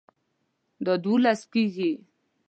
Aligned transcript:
دا 0.85 0.93
دوولس 1.03 1.41
کیږي 1.53 1.91